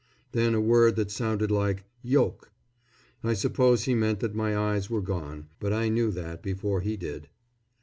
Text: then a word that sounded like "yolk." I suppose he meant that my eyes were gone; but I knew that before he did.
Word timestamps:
then 0.31 0.55
a 0.55 0.59
word 0.59 0.95
that 0.95 1.11
sounded 1.11 1.51
like 1.51 1.83
"yolk." 2.01 2.51
I 3.23 3.35
suppose 3.35 3.83
he 3.83 3.93
meant 3.93 4.19
that 4.21 4.33
my 4.33 4.57
eyes 4.57 4.89
were 4.89 4.99
gone; 5.03 5.49
but 5.59 5.71
I 5.73 5.89
knew 5.89 6.09
that 6.09 6.41
before 6.41 6.81
he 6.81 6.97
did. 6.97 7.27